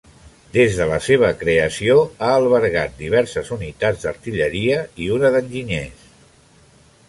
Des 0.53 0.77
de 0.77 0.85
la 0.91 0.95
seva 1.07 1.29
creació 1.41 1.97
ha 2.07 2.31
albergat 2.37 2.97
diverses 3.03 3.53
unitats 3.59 4.07
d'artilleria 4.07 4.81
i 5.05 5.13
una 5.19 5.35
d'enginyers. 5.37 6.13